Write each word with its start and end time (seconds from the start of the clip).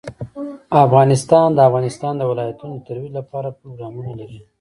افغانستان 0.85 1.47
د 1.53 1.55
د 1.57 1.59
افغانستان 1.69 2.13
ولايتونه 2.31 2.73
د 2.77 2.81
ترویج 2.87 3.11
لپاره 3.19 3.55
پروګرامونه 3.59 4.11
لري. 4.19 4.39